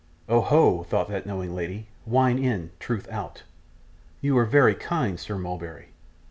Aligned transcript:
'Oh, 0.27 0.41
ho!' 0.41 0.81
thought 0.89 1.09
that 1.09 1.27
knowing 1.27 1.53
lady; 1.53 1.85
'wine 2.07 2.39
in, 2.39 2.71
truth 2.79 3.07
out. 3.11 3.43
You 4.19 4.35
are 4.39 4.45
very 4.45 4.73
kind, 4.73 5.19
Sir 5.19 5.37
Mulberry. 5.37 5.89